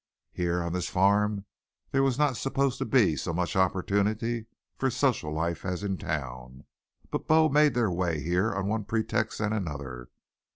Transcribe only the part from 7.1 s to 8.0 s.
but beaux made their